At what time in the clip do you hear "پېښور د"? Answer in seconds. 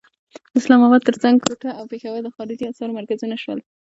1.91-2.29